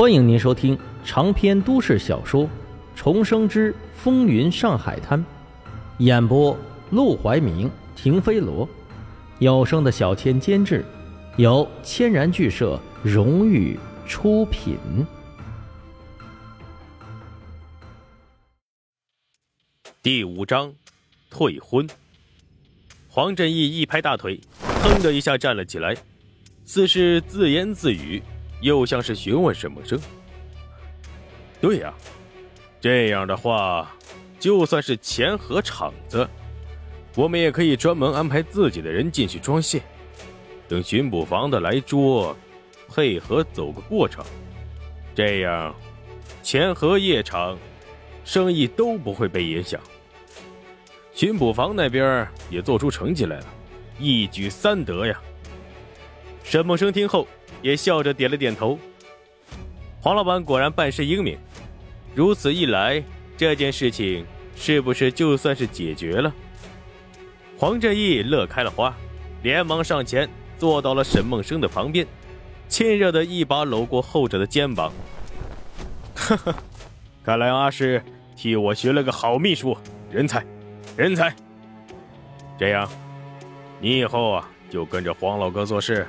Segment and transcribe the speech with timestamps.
[0.00, 2.44] 欢迎您收听长篇都市小说
[2.96, 5.20] 《重生之风云上海滩》，
[5.98, 6.56] 演播：
[6.88, 8.66] 陆怀明、停飞罗，
[9.40, 10.82] 有声的小千监制，
[11.36, 14.78] 由千然剧社荣誉出品。
[20.02, 20.72] 第五章，
[21.28, 21.86] 退婚。
[23.06, 24.40] 黄振义一拍大腿，
[24.82, 25.94] 腾的一下站了起来，
[26.64, 28.22] 似是自言自语。
[28.60, 29.98] 又像是询问沈梦生。
[31.60, 31.92] 对呀，
[32.80, 33.90] 这样的话，
[34.38, 36.28] 就算是钱和场子，
[37.14, 39.82] 我们也可以专门安排自己的人进去装线，
[40.68, 42.36] 等巡捕房的来捉，
[42.88, 44.24] 配合走个过程。
[45.14, 45.74] 这样，
[46.42, 47.58] 钱和夜场
[48.24, 49.80] 生意都不会被影响。
[51.12, 53.46] 巡捕房那边也做出成绩来了，
[53.98, 55.20] 一举三得呀。
[56.42, 57.26] 沈梦生听后。
[57.62, 58.78] 也笑着点了点头。
[60.00, 61.38] 黄老板果然办事英明，
[62.14, 63.02] 如此一来，
[63.36, 64.24] 这件事情
[64.56, 66.32] 是不是就算是解决了？
[67.58, 68.96] 黄振义乐开了花，
[69.42, 72.06] 连忙上前坐到了沈梦生的旁边，
[72.68, 74.90] 亲热的一把搂过后者的肩膀。
[76.14, 76.54] 哈哈，
[77.22, 78.02] 看来阿师
[78.34, 79.76] 替我寻了个好秘书，
[80.10, 80.44] 人才，
[80.96, 81.34] 人才。
[82.58, 82.88] 这样，
[83.80, 86.06] 你以后啊就跟着黄老哥做事。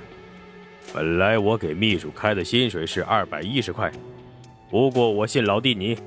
[0.93, 3.89] 本来我给秘书开的薪水是二百一十块，
[4.69, 5.97] 不过我信老弟你，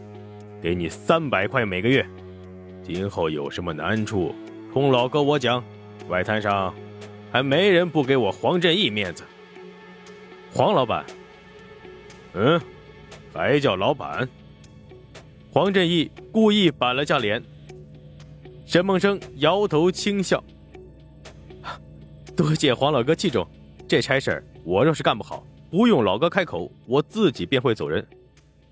[0.60, 2.04] 给你三百块每个月。
[2.82, 4.34] 今后有什么难处，
[4.72, 5.64] 冲老哥我讲。
[6.08, 6.74] 外滩上
[7.32, 9.24] 还没人不给我黄振义面子。
[10.52, 11.02] 黄老板，
[12.34, 12.60] 嗯，
[13.32, 14.28] 还叫老板？
[15.50, 17.42] 黄振义故意板了下脸。
[18.66, 20.44] 沈梦生摇头轻笑，
[22.36, 23.48] 多谢黄老哥器重，
[23.88, 28.06] 这差事儿我若是干不好，不用老哥开口，我自己便会走人。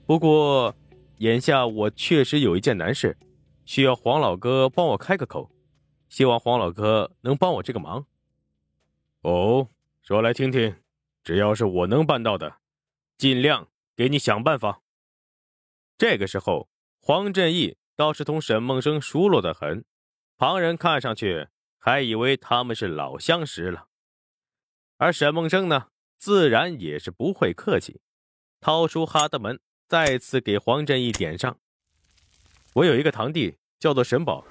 [0.06, 0.74] 不过，
[1.18, 3.16] 眼下我确实有一件难事，
[3.66, 5.50] 需要黄老哥帮我开个口，
[6.08, 8.06] 希望黄老哥能帮我这个忙。
[9.20, 9.68] 哦，
[10.02, 10.74] 说来听听，
[11.22, 12.56] 只要是我能办到的，
[13.18, 14.80] 尽量给你想办法。
[15.98, 16.68] 这个时候，
[17.00, 19.84] 黄振义倒是同沈梦生熟络的很，
[20.38, 21.48] 旁人看上去
[21.78, 23.88] 还以为他们是老相识了。
[25.02, 28.00] 而沈梦生呢，自然也是不会客气，
[28.60, 29.58] 掏出哈德门，
[29.88, 31.58] 再次给黄振义点上。
[32.74, 34.44] 我有一个堂弟叫做沈宝，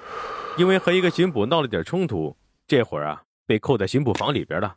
[0.58, 2.36] 因为和一个巡捕闹了点冲突，
[2.68, 4.76] 这会儿啊被扣在巡捕房里边了。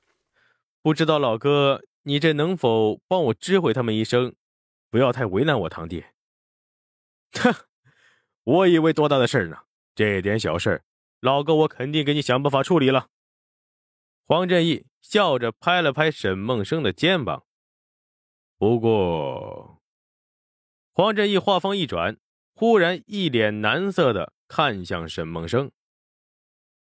[0.80, 4.32] 不知道老哥，你这能否帮我知会他们一声，
[4.92, 6.04] 不要太为难我堂弟？
[7.34, 7.52] 哼，
[8.44, 9.56] 我以为多大的事呢，
[9.96, 10.84] 这点小事，
[11.18, 13.08] 老哥我肯定给你想办法处理了。
[14.26, 17.44] 黄振义笑着拍了拍沈梦生的肩膀。
[18.56, 19.82] 不过，
[20.92, 22.16] 黄振义话锋一转，
[22.54, 25.70] 忽然一脸难色的看向沈梦生。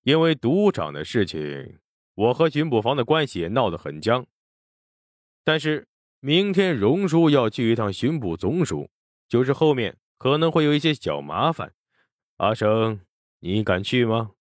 [0.04, 1.80] 因为赌场的事情，
[2.16, 4.26] 我和巡捕房的关系闹得很僵。
[5.46, 5.88] 但是
[6.20, 8.90] 明天荣叔要去一趟巡捕总署，
[9.30, 11.74] 就是后面可能会有一些小麻烦。
[12.38, 13.00] 阿生，
[13.40, 14.32] 你敢去吗？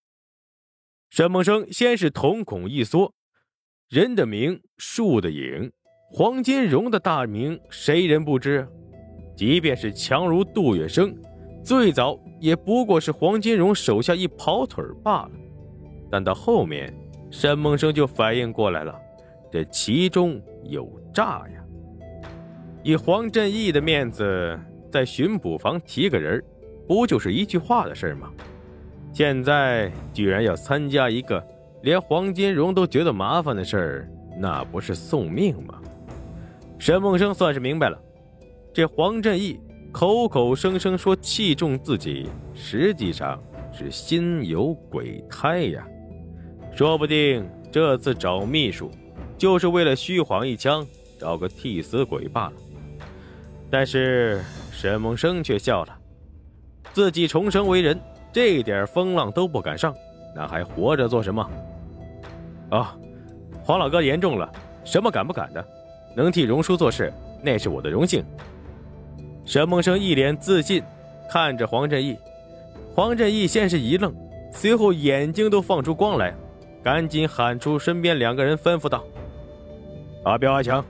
[1.11, 3.15] 沈梦生先是瞳孔一缩，
[3.89, 5.73] 人的名，树的影，
[6.11, 8.69] 黄金荣的大名，谁人不知？
[9.35, 11.15] 即便是强如杜月笙，
[11.65, 15.31] 最早也不过是黄金荣手下一跑腿罢了。
[16.11, 16.93] 但到后面，
[17.31, 18.95] 沈梦生就反应过来了，
[19.51, 21.65] 这其中有诈呀！
[22.85, 24.59] 以黄振义的面子，
[24.93, 26.43] 在巡捕房提个人，
[26.87, 28.31] 不就是一句话的事吗？
[29.19, 31.45] 现在居然要参加一个
[31.83, 34.09] 连黄金荣都觉得麻烦的事儿，
[34.39, 35.83] 那不是送命吗？
[36.79, 38.01] 沈梦生算是明白了，
[38.73, 39.59] 这黄振义
[39.91, 43.43] 口口声声说器重自己，实际上
[43.73, 45.85] 是心有鬼胎呀！
[46.73, 48.89] 说不定这次找秘书，
[49.37, 50.87] 就是为了虚晃一枪，
[51.19, 52.53] 找个替死鬼罢了。
[53.69, 55.99] 但是沈梦生却笑了，
[56.93, 58.01] 自己重生为人。
[58.33, 59.95] 这点风浪都不敢上，
[60.35, 61.51] 那还活着做什么？
[62.71, 62.97] 啊，
[63.65, 64.51] 黄老哥言重了，
[64.85, 65.65] 什么敢不敢的？
[66.15, 68.25] 能替荣叔做事，那是我的荣幸。
[69.45, 70.83] 沈梦生一脸自信，
[71.31, 72.17] 看着黄振义。
[72.95, 74.15] 黄振义先是一愣，
[74.53, 76.35] 随后眼睛都放出光来，
[76.83, 79.05] 赶紧喊出身边两个人，吩咐道
[80.25, 80.85] ：“阿彪、阿强，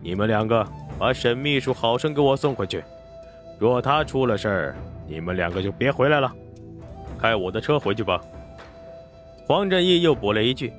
[0.00, 0.66] 你们两个
[0.98, 2.84] 把沈秘书好生给我送回去。
[3.58, 4.76] 若他出了事儿，
[5.08, 6.32] 你们两个就别回来了。”
[7.24, 8.20] 开我的车回去吧。
[9.46, 10.70] 黄振义又补了一句：“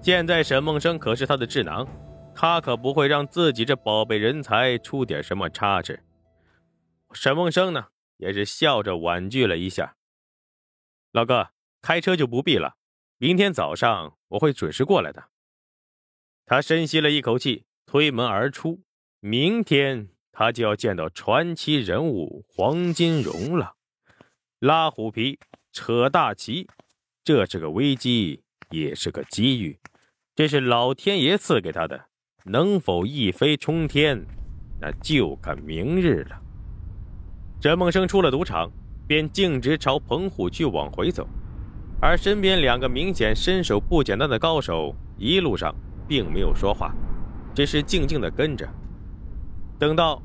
[0.00, 1.84] 现在沈梦生可是他的智囊，
[2.32, 6.00] 他可不会让自己这宝贝人才出点什么差池。
[7.12, 7.88] 沈梦生呢，
[8.18, 9.96] 也是笑着婉拒了一下。
[11.10, 11.48] 老哥，
[11.82, 12.76] 开车就不必了，
[13.18, 15.24] 明天早上我会准时过来的。
[16.46, 18.80] 他深吸了一口气，推门而出。
[19.18, 23.74] 明天他就要见到传奇人物黄金荣了。
[24.60, 25.40] 拉虎皮，
[25.72, 26.68] 扯大旗，
[27.24, 29.78] 这是个危机，也是个机遇。
[30.34, 32.06] 这是老天爷赐给他的，
[32.44, 34.24] 能否一飞冲天，
[34.80, 36.40] 那就看明日了。
[37.60, 38.70] 沈梦生出了赌场，
[39.06, 41.28] 便径直朝棚户区往回走，
[42.00, 45.74] 而身边两个明显身手不简单的高手，一路上。
[46.08, 46.92] 并没有说话，
[47.54, 48.68] 只是静静的跟着。
[49.78, 50.20] 等到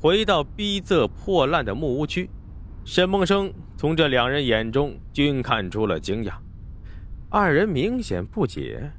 [0.00, 2.30] 回到逼仄破烂的木屋区，
[2.84, 6.34] 沈梦生从这两人眼中均看出了惊讶。
[7.30, 8.92] 二人明显不解，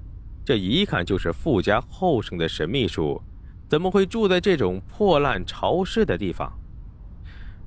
[0.43, 3.21] 这一看就是富家后生的沈秘书，
[3.69, 6.51] 怎么会住在这种破烂潮湿的地方？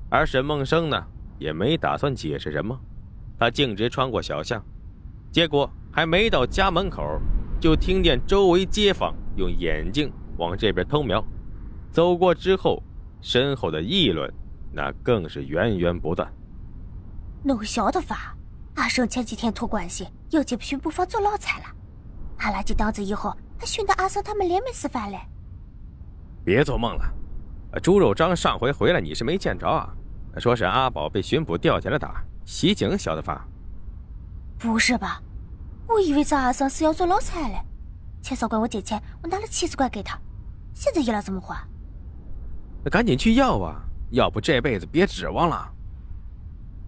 [0.09, 1.01] 而沈梦生呢，
[1.39, 2.77] 也没打算解释什么，
[3.39, 4.61] 他径直穿过小巷，
[5.31, 7.01] 结果还没到家门口。
[7.61, 11.23] 就听见周围街坊用眼睛往这边偷瞄，
[11.91, 12.83] 走过之后，
[13.21, 14.31] 身后的议论
[14.71, 16.31] 那更是源源不断。
[17.43, 18.35] 弄晓得法，
[18.75, 21.65] 阿生前几天托关系要进巡捕房做老差了，
[22.37, 25.19] 阿拉进档子以后，还寻得阿生他们连没吃饭嘞。
[26.43, 29.89] 别做梦了，猪肉张上回回来你是没见着啊？
[30.37, 33.47] 说是阿宝被巡捕吊起来打，袭警晓得法？
[34.57, 35.21] 不是吧？
[35.87, 37.61] 我以为咱阿生是要做老差嘞，
[38.21, 40.19] 钱少管我借钱，我拿了七十块给他，
[40.73, 41.67] 现在要了怎么还？
[42.83, 43.81] 那赶紧去要啊，
[44.11, 45.71] 要不这辈子别指望了。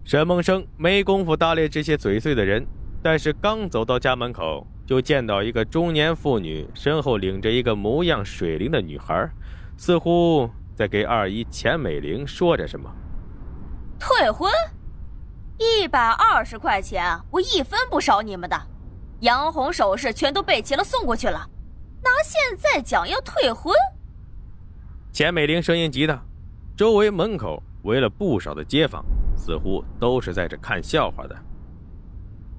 [0.04, 2.66] 沈梦生没工夫搭理这些嘴碎的人，
[3.02, 9.30] 但是刚走到家门口，就见到一个中年妇女身后领着一个模样水灵的女孩，
[9.76, 12.90] 似乎在给二姨钱美玲说着什么。
[14.00, 14.50] 退婚，
[15.58, 18.60] 一百二十块钱，我一分不少你们的。
[19.20, 21.48] 杨红首饰全都备齐了，送过去了。
[22.02, 23.72] 拿现在讲要退婚？
[25.12, 26.24] 钱美玲声音极大，
[26.76, 29.04] 周围门口围了不少的街坊，
[29.36, 31.36] 似乎都是在这看笑话的。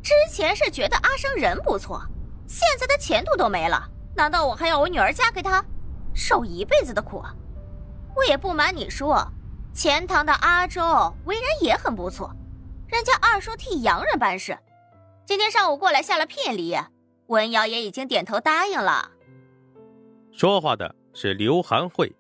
[0.02, 2.02] 之前是觉得阿生人不错，
[2.46, 5.64] 现在的前途都没了，难道我还要我女儿嫁给他，
[6.14, 7.24] 受一辈子的苦？
[8.16, 9.28] 我也不瞒你说，
[9.74, 10.82] 钱塘的阿周
[11.26, 12.32] 为人也很不错，
[12.88, 14.56] 人家二叔替洋人办事。
[15.26, 16.78] 今天上午过来下了聘礼，
[17.28, 19.10] 文瑶也已经点头答应了。
[20.32, 22.14] 说话的是刘涵慧，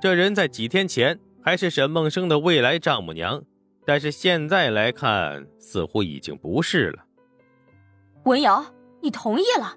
[0.00, 3.42] 这人在几天前还是沈梦生的未来丈母娘，
[3.84, 7.04] 但是现在来看，似乎已经不是了。
[8.24, 8.64] 文瑶，
[9.02, 9.76] 你同意了？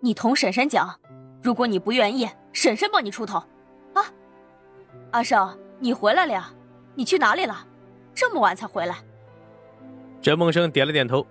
[0.00, 0.96] 你同婶婶讲，
[1.42, 3.38] 如果你不愿意，婶婶帮你出头。
[3.94, 4.04] 啊，
[5.10, 6.52] 阿胜，你回来了呀？
[6.94, 7.66] 你去哪里了？
[8.14, 8.96] 这么晚才回来？
[10.22, 11.26] 沈梦生点了点头。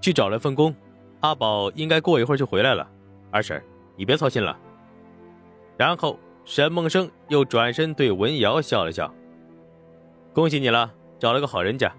[0.00, 0.74] 去找了份工，
[1.20, 2.86] 阿宝应该过一会儿就回来了。
[3.30, 3.64] 二婶，
[3.96, 4.54] 你别操心了。
[5.78, 9.12] 然后沈梦生又转身对文瑶笑了笑
[10.34, 11.90] ：“恭喜你了，找了个好人家。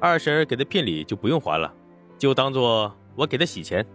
[0.00, 1.72] 二婶给的聘礼就不用还了，
[2.18, 3.86] 就当做我给的喜钱。”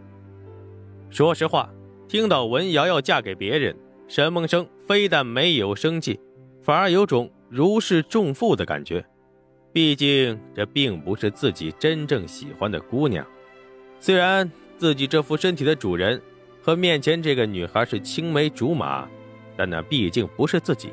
[1.09, 1.69] 说实话，
[2.07, 3.75] 听到文瑶要嫁给别人，
[4.07, 6.19] 沈梦生非但没有生气，
[6.61, 9.05] 反而有种如释重负的感觉。
[9.73, 13.25] 毕竟这并不是自己真正喜欢的姑娘。
[13.99, 16.21] 虽然自己这副身体的主人
[16.61, 19.07] 和面前这个女孩是青梅竹马，
[19.57, 20.91] 但那毕竟不是自己。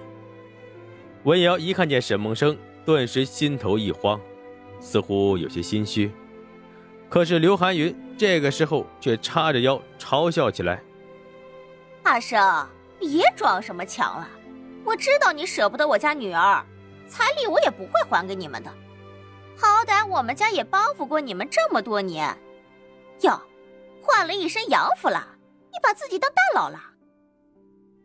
[1.25, 4.21] 文瑶一看见沈梦生，顿时心头一慌，
[4.81, 6.11] 似乎有些心虚。
[7.09, 10.83] 可是刘寒云这个时候却叉着腰嘲笑起来
[12.05, 12.67] ：“阿生，
[12.99, 14.29] 别装什么强了！
[14.85, 16.64] 我知道你舍不得我家女儿，
[17.07, 18.73] 彩礼我也不会还给你们的。
[19.59, 22.35] 好歹我们家也帮扶过你们这么多年。”
[23.23, 23.38] 哟，
[24.00, 25.26] 换了一身洋服了，
[25.71, 26.81] 你把自己当大佬了？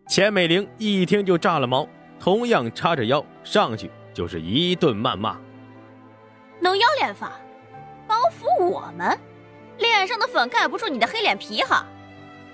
[0.07, 1.87] 钱美玲一听就炸了毛，
[2.19, 5.37] 同样叉着腰上去就是一顿谩骂。
[6.59, 7.33] 能要脸法，
[8.07, 9.17] 包扶我们，
[9.79, 11.85] 脸上的粉盖不住你的黑脸皮哈！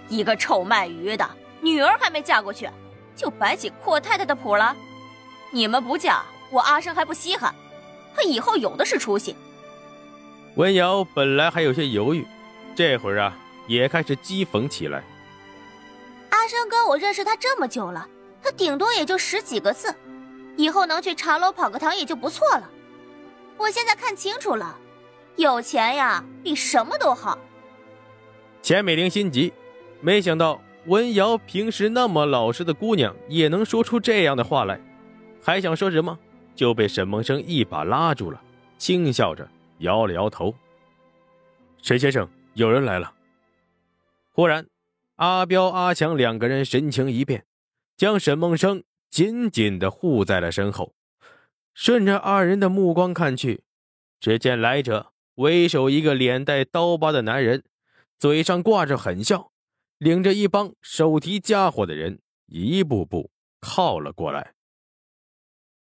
[0.08, 1.30] 一个臭卖鱼的，
[1.62, 2.70] 女儿还没嫁过去，
[3.16, 4.76] 就摆起阔太太的谱了。
[5.52, 7.54] 你们不嫁，我阿生还不稀罕，
[8.16, 9.36] 他以后有的是出息。
[10.56, 12.26] 文瑶本来还有些犹豫。
[12.74, 15.04] 这会儿啊，也开始讥讽起来。
[16.42, 18.10] 阿生跟我认识他这么久了，
[18.42, 19.94] 他顶多也就十几个字，
[20.58, 22.68] 以后能去茶楼跑个堂也就不错了。
[23.58, 24.76] 我现在看清楚了，
[25.36, 27.38] 有钱呀，比什么都好。
[28.64, 29.54] 钱美玲心急，
[30.00, 34.82] 没想到文瑶平时那么老实的姑娘，也能说出这样的话来，
[35.44, 36.18] 还想说什么，
[36.56, 38.42] 就被沈梦生一把拉住了，
[38.80, 40.52] 轻笑着摇了摇头。
[41.84, 43.14] 沈先生，有人来了。
[44.34, 44.66] 忽然，
[45.22, 47.46] 阿彪、阿强两个人神情一变，
[47.96, 50.96] 将沈梦生紧紧的护在了身后。
[51.76, 53.64] 顺着二人的目光看去，
[54.20, 57.64] 只见来者为首一个脸带刀疤的男人，
[58.18, 59.52] 嘴上挂着狠笑。
[60.00, 64.56] 领着一帮手提家伙的人一步步靠了过来。